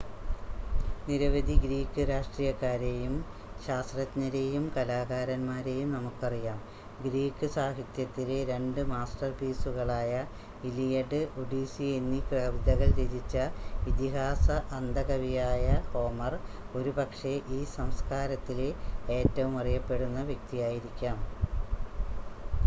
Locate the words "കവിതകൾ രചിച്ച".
12.31-13.35